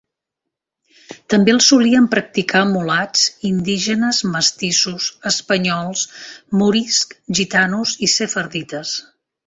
[1.33, 6.09] També el solien practicar mulats, indígenes, mestissos, espanyols,
[6.65, 9.01] moriscs, gitanos i sefardites.